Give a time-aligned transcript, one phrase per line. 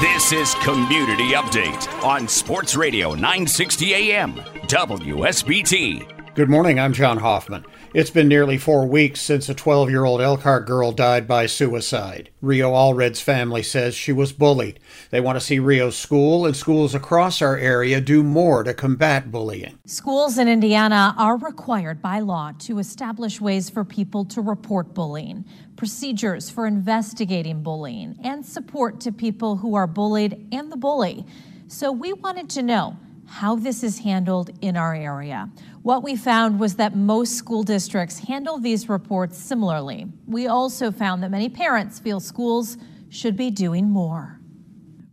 [0.00, 4.32] This is Community Update on Sports Radio 960 AM,
[4.62, 6.19] WSBT.
[6.32, 7.64] Good morning, I'm John Hoffman.
[7.92, 12.30] It's been nearly four weeks since a 12 year old Elkhart girl died by suicide.
[12.40, 14.78] Rio Allred's family says she was bullied.
[15.10, 19.32] They want to see Rio's school and schools across our area do more to combat
[19.32, 19.80] bullying.
[19.86, 25.44] Schools in Indiana are required by law to establish ways for people to report bullying,
[25.74, 31.26] procedures for investigating bullying, and support to people who are bullied and the bully.
[31.66, 32.96] So we wanted to know
[33.30, 35.48] how this is handled in our area.
[35.82, 40.06] What we found was that most school districts handle these reports similarly.
[40.26, 42.76] We also found that many parents feel schools
[43.08, 44.40] should be doing more.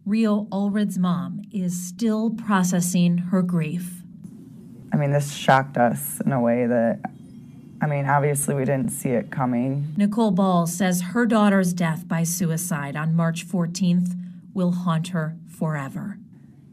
[0.06, 4.02] Rio Allred's mom is still processing her grief.
[4.92, 7.00] I mean, this shocked us in a way that,
[7.81, 9.94] I mean, obviously we didn't see it coming.
[9.96, 14.16] Nicole Ball says her daughter's death by suicide on March 14th
[14.54, 16.18] will haunt her forever.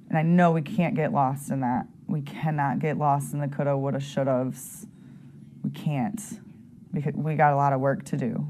[0.09, 1.87] And I know we can't get lost in that.
[2.07, 4.87] We cannot get lost in the coulda, woulda, shoulda's.
[5.63, 6.21] We can't.
[6.93, 8.47] Because we got a lot of work to do.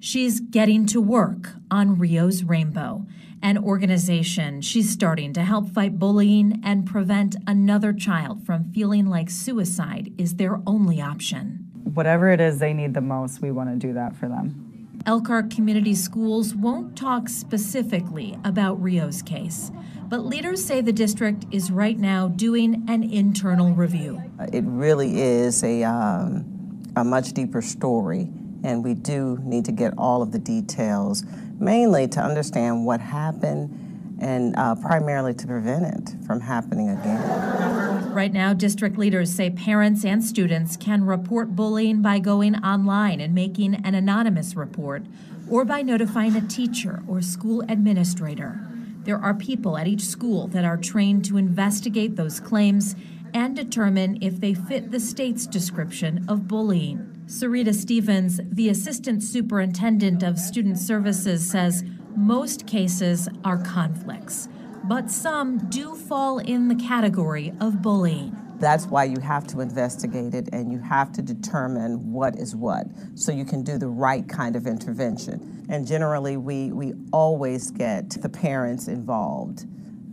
[0.00, 3.06] She's getting to work on Rio's Rainbow,
[3.42, 9.30] an organization she's starting to help fight bullying and prevent another child from feeling like
[9.30, 11.70] suicide is their only option.
[11.94, 14.75] Whatever it is they need the most, we want to do that for them.
[15.06, 19.70] Elkhart Community Schools won't talk specifically about Rio's case,
[20.08, 24.20] but leaders say the district is right now doing an internal review.
[24.52, 28.28] It really is a, um, a much deeper story,
[28.64, 31.22] and we do need to get all of the details,
[31.60, 33.85] mainly to understand what happened
[34.20, 38.12] and uh, primarily to prevent it from happening again.
[38.12, 43.34] Right now, district leaders say parents and students can report bullying by going online and
[43.34, 45.04] making an anonymous report
[45.50, 48.60] or by notifying a teacher or school administrator.
[49.04, 52.96] There are people at each school that are trained to investigate those claims
[53.34, 57.12] and determine if they fit the state's description of bullying.
[57.26, 61.84] Sarita Stevens, the assistant superintendent of student services, says
[62.16, 64.48] most cases are conflicts,
[64.84, 68.34] but some do fall in the category of bullying.
[68.58, 72.86] That's why you have to investigate it and you have to determine what is what
[73.14, 75.66] so you can do the right kind of intervention.
[75.68, 79.66] And generally, we, we always get the parents involved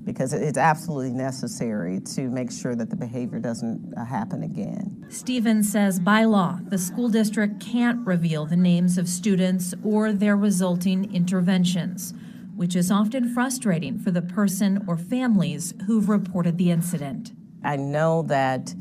[0.05, 5.05] because it's absolutely necessary to make sure that the behavior doesn't uh, happen again.
[5.09, 10.35] Stevens says by law, the school district can't reveal the names of students or their
[10.35, 12.13] resulting interventions,
[12.55, 17.31] which is often frustrating for the person or families who've reported the incident.
[17.63, 18.73] I know that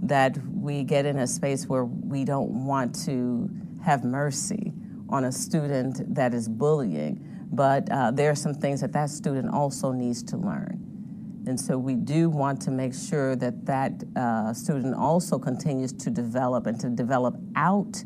[0.00, 3.50] that we get in a space where we don't want to
[3.84, 4.72] have mercy
[5.08, 9.52] on a student that is bullying, but uh, there are some things that that student
[9.52, 10.84] also needs to learn.
[11.46, 16.10] And so we do want to make sure that that uh, student also continues to
[16.10, 18.02] develop and to develop out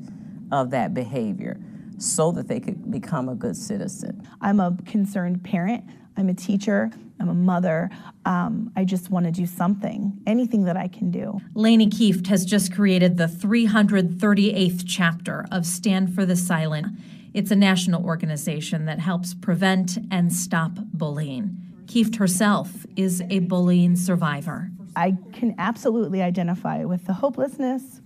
[0.53, 1.59] of that behavior
[1.99, 4.29] so that they could become a good citizen.
[4.41, 5.85] I'm a concerned parent.
[6.17, 6.91] I'm a teacher.
[7.19, 7.91] I'm a mother.
[8.25, 11.41] Um, I just want to do something, anything that I can do.
[11.55, 16.99] Lainey Kieft has just created the 338th chapter of Stand for the Silent.
[17.35, 21.57] It's a national organization that helps prevent and stop bullying.
[21.87, 24.71] Kieft herself is a bullying survivor.
[24.95, 28.01] I can absolutely identify with the hopelessness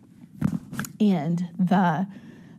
[1.00, 2.06] and the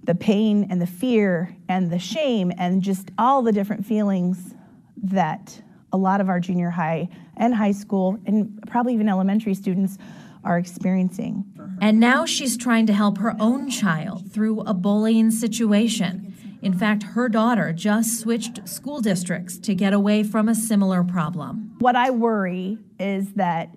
[0.04, 4.56] the pain and the fear and the shame and just all the different feelings
[5.04, 5.62] that
[5.92, 9.98] a lot of our junior high and high school and probably even elementary students
[10.46, 11.44] are experiencing.
[11.82, 16.27] And now she's trying to help her own child through a bullying situation.
[16.62, 21.76] In fact, her daughter just switched school districts to get away from a similar problem.
[21.80, 23.76] What I worry is that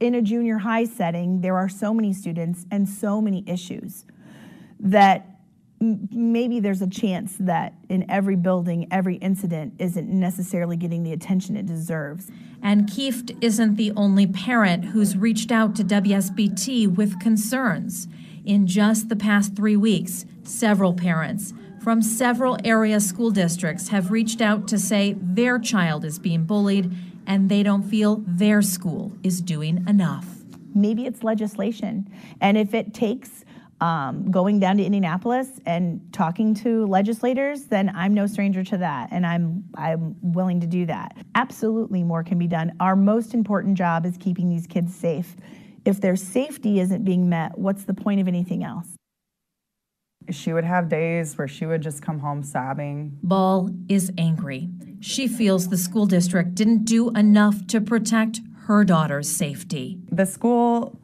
[0.00, 4.04] in a junior high setting, there are so many students and so many issues
[4.80, 5.38] that
[5.80, 11.56] maybe there's a chance that in every building, every incident isn't necessarily getting the attention
[11.56, 12.30] it deserves.
[12.62, 18.08] And Kieft isn't the only parent who's reached out to WSBT with concerns.
[18.48, 21.52] In just the past three weeks, several parents
[21.82, 26.90] from several area school districts have reached out to say their child is being bullied
[27.26, 30.26] and they don't feel their school is doing enough.
[30.74, 32.10] Maybe it's legislation.
[32.40, 33.44] And if it takes
[33.82, 39.10] um, going down to Indianapolis and talking to legislators, then I'm no stranger to that,
[39.12, 41.16] and I'm I'm willing to do that.
[41.34, 42.72] Absolutely, more can be done.
[42.80, 45.36] Our most important job is keeping these kids safe.
[45.88, 48.88] If their safety isn't being met, what's the point of anything else?
[50.28, 53.18] She would have days where she would just come home sobbing.
[53.22, 54.68] Ball is angry.
[55.00, 59.98] She feels the school district didn't do enough to protect her daughter's safety.
[60.12, 60.94] The school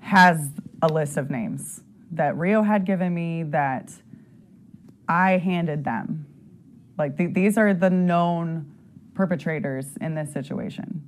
[0.00, 0.50] has
[0.82, 3.92] a list of names that Rio had given me that
[5.08, 6.26] I handed them.
[6.98, 8.74] Like th- these are the known
[9.14, 11.04] perpetrators in this situation.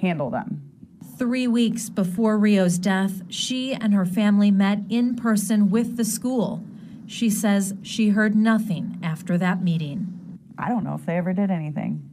[0.00, 0.70] Handle them.
[1.16, 6.64] Three weeks before Rio's death, she and her family met in person with the school.
[7.06, 10.40] She says she heard nothing after that meeting.
[10.58, 12.10] I don't know if they ever did anything.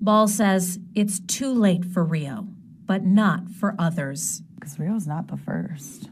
[0.00, 2.48] Ball says it's too late for Rio,
[2.86, 4.42] but not for others.
[4.54, 6.08] Because Rio's not the first.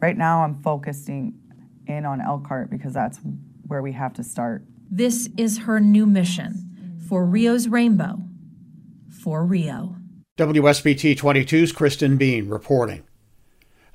[0.00, 1.38] Right now, I'm focusing
[1.86, 3.20] in on Elkhart because that's
[3.66, 4.64] where we have to start.
[4.90, 8.20] This is her new mission for Rio's Rainbow,
[9.08, 9.96] for Rio.
[10.40, 13.02] WSBT 22's Kristen Bean reporting.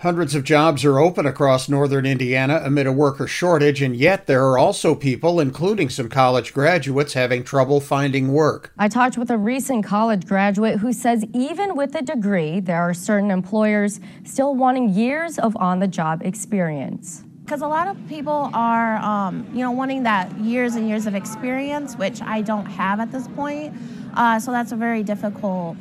[0.01, 4.45] Hundreds of jobs are open across northern Indiana amid a worker shortage, and yet there
[4.45, 8.71] are also people, including some college graduates, having trouble finding work.
[8.77, 12.93] I talked with a recent college graduate who says even with a degree, there are
[12.93, 17.23] certain employers still wanting years of on the job experience.
[17.43, 21.15] Because a lot of people are, um, you know, wanting that years and years of
[21.15, 23.73] experience, which I don't have at this point.
[24.13, 25.75] Uh, so that's a very difficult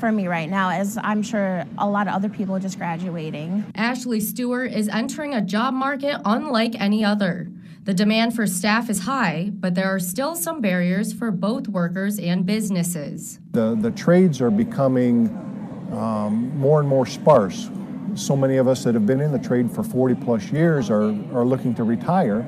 [0.00, 3.64] for me right now, as I'm sure a lot of other people are just graduating.
[3.74, 7.48] Ashley Stewart is entering a job market unlike any other.
[7.84, 12.18] The demand for staff is high, but there are still some barriers for both workers
[12.18, 13.38] and businesses.
[13.52, 15.28] The, the trades are becoming
[15.92, 17.70] um, more and more sparse.
[18.14, 21.04] So many of us that have been in the trade for 40 plus years are,
[21.32, 22.40] are looking to retire,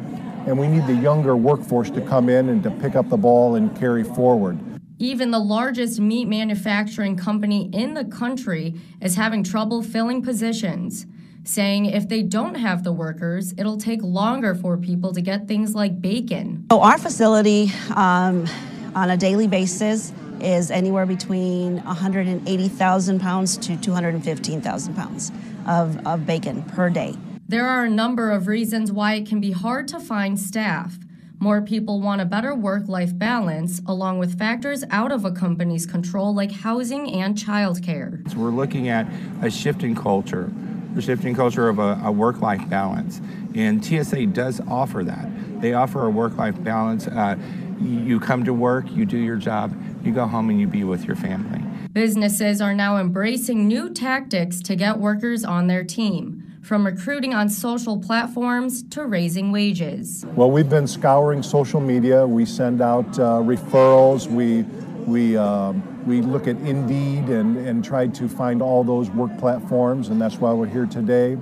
[0.46, 3.54] and we need the younger workforce to come in and to pick up the ball
[3.54, 4.58] and carry forward.
[5.02, 11.06] Even the largest meat manufacturing company in the country is having trouble filling positions,
[11.42, 15.74] saying if they don't have the workers, it'll take longer for people to get things
[15.74, 16.64] like bacon.
[16.70, 18.46] So, our facility um,
[18.94, 25.32] on a daily basis is anywhere between 180,000 pounds to 215,000 pounds
[25.66, 27.16] of, of bacon per day.
[27.48, 30.96] There are a number of reasons why it can be hard to find staff.
[31.42, 35.86] More people want a better work life balance, along with factors out of a company's
[35.86, 38.30] control like housing and childcare.
[38.30, 39.08] So we're looking at
[39.42, 40.52] a shifting culture,
[40.96, 43.20] a shifting culture of a, a work life balance.
[43.56, 45.60] And TSA does offer that.
[45.60, 47.08] They offer a work life balance.
[47.08, 47.34] Uh,
[47.80, 49.74] you come to work, you do your job,
[50.04, 51.60] you go home, and you be with your family.
[51.92, 57.48] Businesses are now embracing new tactics to get workers on their team from recruiting on
[57.48, 60.24] social platforms to raising wages.
[60.34, 62.26] Well, we've been scouring social media.
[62.26, 64.28] We send out uh, referrals.
[64.28, 64.62] We
[65.06, 65.72] we uh,
[66.06, 70.36] we look at Indeed and and try to find all those work platforms, and that's
[70.36, 71.36] why we're here today.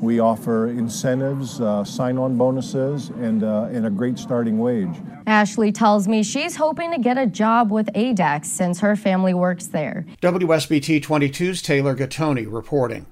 [0.00, 4.94] We offer incentives, uh, sign-on bonuses, and uh, and a great starting wage.
[5.26, 9.68] Ashley tells me she's hoping to get a job with ADEX since her family works
[9.68, 10.04] there.
[10.20, 13.06] WSBT 22's Taylor Gattoni reporting.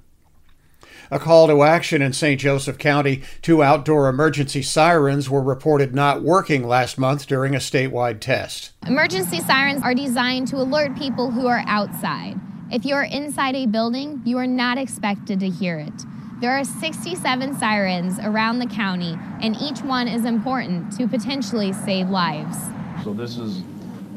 [1.13, 2.41] A call to action in St.
[2.41, 3.21] Joseph County.
[3.43, 8.73] Two outdoor emergency sirens were reported not working last month during a statewide test.
[8.87, 12.41] Emergency sirens are designed to alert people who are outside.
[12.71, 15.93] If you are inside a building, you are not expected to hear it.
[16.41, 22.09] There are 67 sirens around the county, and each one is important to potentially save
[22.09, 22.57] lives.
[23.05, 23.63] So, this is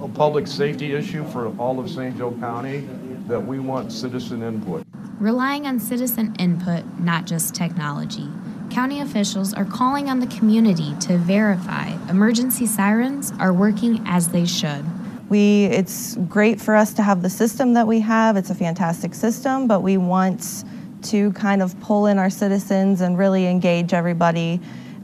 [0.01, 2.17] a public safety issue for all of St.
[2.17, 2.87] Joe County
[3.27, 4.87] that we want citizen input
[5.19, 8.29] relying on citizen input, not just technology.
[8.69, 14.45] County officials are calling on the community to verify emergency sirens are working as they
[14.45, 14.83] should.
[15.29, 18.37] We it's great for us to have the system that we have.
[18.37, 20.65] It's a fantastic system, but we want
[21.03, 24.59] to kind of pull in our citizens and really engage everybody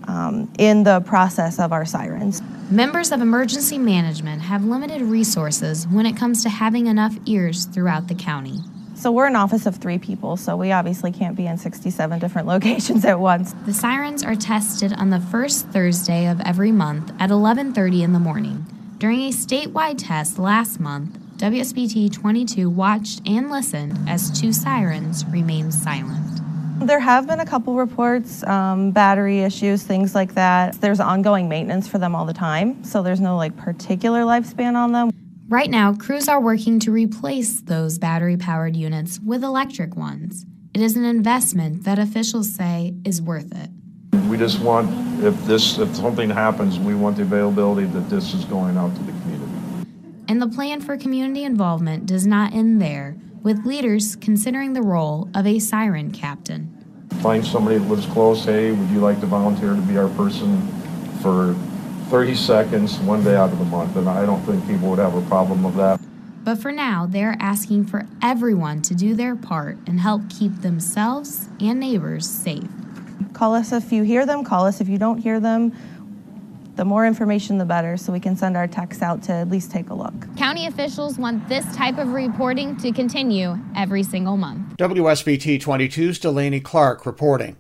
[0.08, 2.42] um, in the process of our sirens.
[2.70, 8.08] Members of emergency management have limited resources when it comes to having enough ears throughout
[8.08, 8.60] the county.
[9.02, 12.48] So we're an office of three people, so we obviously can't be in 67 different
[12.56, 13.56] locations at once.
[13.66, 18.20] The sirens are tested on the first Thursday of every month at 11:30 in the
[18.20, 18.64] morning.
[19.00, 25.74] During a statewide test last month, WSBT 22 watched and listened as two sirens remained
[25.74, 26.40] silent.
[26.80, 30.80] There have been a couple reports, um, battery issues, things like that.
[30.80, 34.92] There's ongoing maintenance for them all the time, so there's no like particular lifespan on
[34.92, 35.10] them.
[35.52, 40.46] Right now, crews are working to replace those battery powered units with electric ones.
[40.74, 43.70] It is an investment that officials say is worth it.
[44.30, 44.90] We just want,
[45.22, 49.04] if this, if something happens, we want the availability that this is going out to
[49.04, 49.52] the community.
[50.30, 55.30] And the plan for community involvement does not end there, with leaders considering the role
[55.36, 57.10] of a siren captain.
[57.22, 60.66] Find somebody that lives close, hey, would you like to volunteer to be our person
[61.22, 61.58] for
[62.12, 63.96] 30 seconds, one day out of the month?
[63.96, 65.98] And I don't think people would have a problem with that.
[66.44, 71.48] But for now, they're asking for everyone to do their part and help keep themselves
[71.62, 72.68] and neighbors safe.
[73.32, 75.72] Call us if you hear them, call us if you don't hear them.
[76.76, 79.72] The more information, the better, so we can send our techs out to at least
[79.72, 80.14] take a look.
[80.36, 84.78] County officials want this type of reporting to continue every single month.
[84.78, 87.56] WSBT 22's Delaney Clark reporting.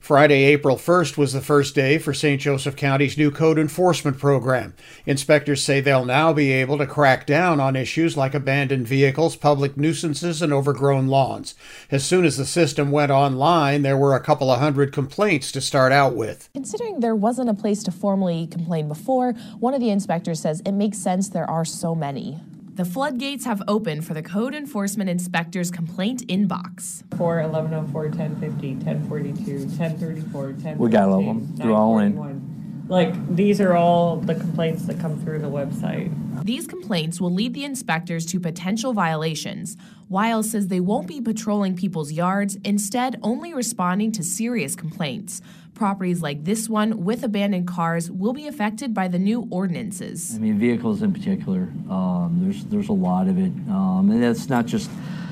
[0.00, 2.40] Friday, April 1st was the first day for St.
[2.40, 4.72] Joseph County's new code enforcement program.
[5.04, 9.76] Inspectors say they'll now be able to crack down on issues like abandoned vehicles, public
[9.76, 11.54] nuisances, and overgrown lawns.
[11.90, 15.60] As soon as the system went online, there were a couple of hundred complaints to
[15.60, 16.48] start out with.
[16.54, 20.72] Considering there wasn't a place to formally complain before, one of the inspectors says it
[20.72, 22.40] makes sense there are so many.
[22.80, 27.02] The floodgates have opened for the code enforcement inspector's complaint inbox.
[27.18, 30.78] 4, 1104, 1050, 1042, 1034, 10.
[30.78, 31.56] We got all of them.
[31.56, 32.59] They're all in.
[32.90, 36.10] Like, these are all the complaints that come through the website.
[36.44, 39.76] These complaints will lead the inspectors to potential violations.
[40.08, 45.40] Weil says they won't be patrolling people's yards, instead, only responding to serious complaints.
[45.72, 50.34] Properties like this one with abandoned cars will be affected by the new ordinances.
[50.34, 53.52] I mean, vehicles in particular, um, there's, there's a lot of it.
[53.70, 54.90] Um, and that's not just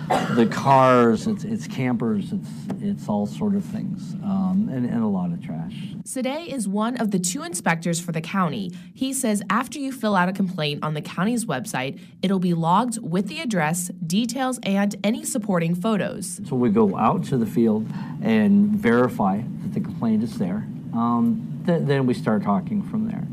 [0.09, 2.49] the cars, it's, it's campers, it's,
[2.81, 5.75] it's all sort of things, um, and, and a lot of trash.
[6.05, 8.73] Sade is one of the two inspectors for the county.
[8.95, 12.99] He says after you fill out a complaint on the county's website, it'll be logged
[13.03, 16.41] with the address, details, and any supporting photos.
[16.49, 17.87] So we go out to the field
[18.23, 20.67] and verify that the complaint is there.
[20.95, 23.27] Um, th- then we start talking from there.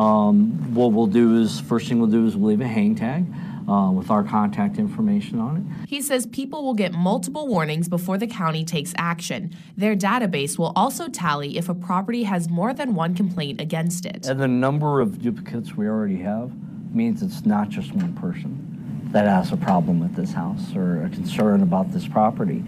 [0.00, 3.26] Um, what we'll do is, first thing we'll do is we'll leave a hang tag.
[3.70, 5.88] Uh, with our contact information on it.
[5.88, 9.54] He says people will get multiple warnings before the county takes action.
[9.76, 14.26] Their database will also tally if a property has more than one complaint against it.
[14.26, 16.50] And the number of duplicates we already have
[16.92, 21.08] means it's not just one person that has a problem with this house or a
[21.10, 22.64] concern about this property.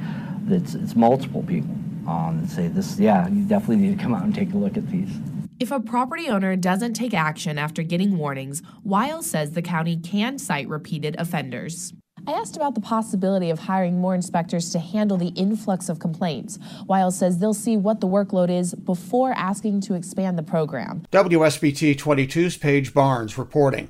[0.46, 1.74] It's, it's multiple people
[2.06, 4.76] um, that say this, yeah, you definitely need to come out and take a look
[4.76, 5.10] at these.
[5.62, 10.36] If a property owner doesn't take action after getting warnings, Weil says the county can
[10.36, 11.92] cite repeated offenders.
[12.26, 16.58] I asked about the possibility of hiring more inspectors to handle the influx of complaints.
[16.88, 21.04] Weil says they'll see what the workload is before asking to expand the program.
[21.12, 23.88] WSBT 22's Paige Barnes reporting.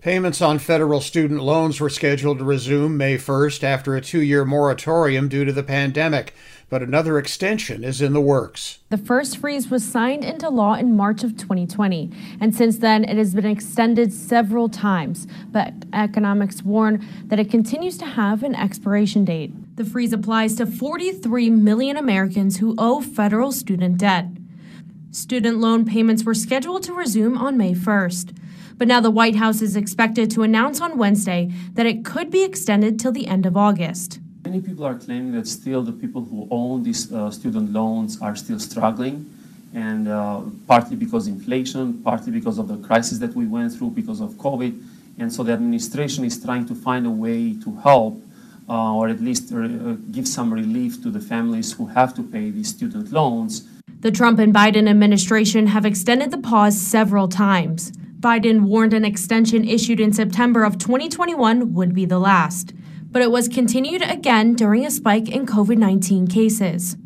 [0.00, 4.46] Payments on federal student loans were scheduled to resume May 1st after a two year
[4.46, 6.34] moratorium due to the pandemic,
[6.70, 8.78] but another extension is in the works.
[8.90, 12.10] The first freeze was signed into law in March of 2020,
[12.40, 15.26] and since then it has been extended several times.
[15.50, 19.52] But economics warn that it continues to have an expiration date.
[19.76, 24.28] The freeze applies to 43 million Americans who owe federal student debt.
[25.10, 28.36] Student loan payments were scheduled to resume on May 1st.
[28.78, 32.44] But now the White House is expected to announce on Wednesday that it could be
[32.44, 34.20] extended till the end of August.
[34.50, 38.34] Many people are claiming that still the people who own these uh, student loans are
[38.34, 39.32] still struggling,
[39.72, 44.20] and uh, partly because inflation, partly because of the crisis that we went through because
[44.20, 44.72] of COVID.
[45.20, 48.20] And so the administration is trying to find a way to help
[48.68, 49.68] uh, or at least uh,
[50.10, 53.68] give some relief to the families who have to pay these student loans.
[54.00, 57.92] The Trump and Biden administration have extended the pause several times.
[58.18, 62.74] Biden warned an extension issued in September of 2021 would be the last,
[63.10, 66.96] but it was continued again during a spike in COVID 19 cases.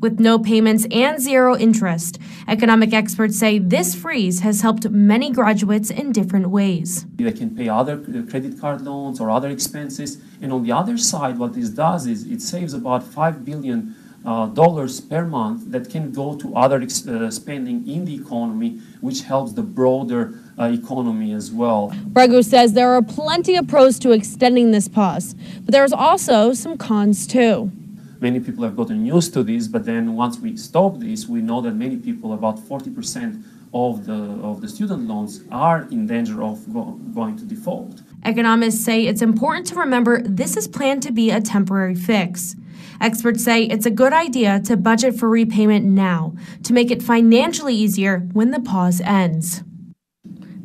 [0.00, 5.90] With no payments and zero interest, economic experts say this freeze has helped many graduates
[5.90, 7.04] in different ways.
[7.16, 10.18] They can pay other credit card loans or other expenses.
[10.40, 14.46] And on the other side, what this does is it saves about 5 billion uh,
[14.46, 19.52] dollars per month that can go to other uh, spending in the economy, which helps
[19.52, 21.90] the broader uh, economy as well.
[22.12, 26.76] Bregu says there are plenty of pros to extending this pause, but there's also some
[26.76, 27.72] cons too.
[28.20, 31.62] Many people have gotten used to this, but then once we stop this, we know
[31.62, 34.12] that many people, about 40% of the,
[34.42, 38.02] of the student loans, are in danger of go- going to default.
[38.26, 42.56] Economists say it's important to remember this is planned to be a temporary fix.
[43.00, 47.74] Experts say it's a good idea to budget for repayment now to make it financially
[47.74, 49.62] easier when the pause ends.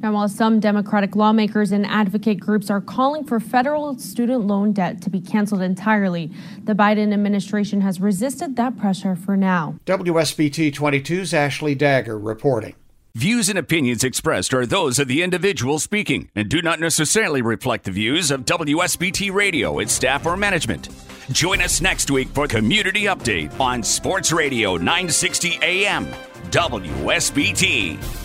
[0.01, 5.01] Now, while some Democratic lawmakers and advocate groups are calling for federal student loan debt
[5.03, 6.31] to be canceled entirely,
[6.63, 9.79] the Biden administration has resisted that pressure for now.
[9.85, 12.75] WSBT 22's Ashley Dagger reporting.
[13.15, 17.85] Views and opinions expressed are those of the individual speaking and do not necessarily reflect
[17.85, 20.89] the views of WSBT Radio, its staff, or management.
[21.31, 26.07] Join us next week for Community Update on Sports Radio 960 AM,
[26.51, 28.24] WSBT.